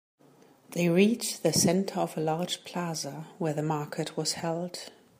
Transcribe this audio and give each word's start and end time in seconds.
They 0.71 0.89
reached 0.89 1.43
the 1.43 1.53
center 1.53 1.99
of 1.99 2.17
a 2.17 2.21
large 2.21 2.63
plaza 2.65 3.27
where 3.37 3.53
the 3.53 3.61
market 3.61 4.17
was 4.17 4.33
held. 4.33 4.89